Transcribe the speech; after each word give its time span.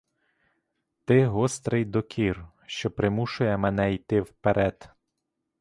Ти 1.05 1.25
гострий 1.25 1.85
докір, 1.85 2.47
що 2.65 2.91
примушує 2.91 3.57
мене 3.57 3.93
йти 3.93 4.21
вперед. 4.21 4.89